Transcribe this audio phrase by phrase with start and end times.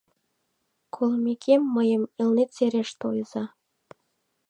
[0.95, 3.43] Колымекем, мыйым Элнет сереш тойыза.